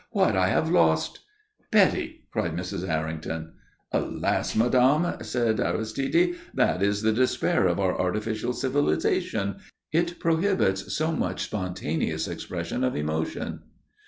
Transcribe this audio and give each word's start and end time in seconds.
"What 0.09 0.35
I 0.35 0.47
have 0.47 0.67
lost!" 0.71 1.19
"Betty!" 1.71 2.27
cried 2.31 2.55
Mrs. 2.57 2.89
Errington. 2.89 3.53
"Alas, 3.91 4.55
Madame," 4.55 5.17
said 5.23 5.59
Aristide, 5.59 6.33
"that 6.55 6.81
is 6.81 7.03
the 7.03 7.11
despair 7.11 7.67
of 7.67 7.79
our 7.79 7.95
artificial 7.95 8.53
civilization. 8.53 9.57
It 9.91 10.17
prohibits 10.19 10.95
so 10.97 11.11
much 11.11 11.43
spontaneous 11.43 12.27
expression 12.27 12.83
of 12.83 12.95
emotion." 12.95 13.59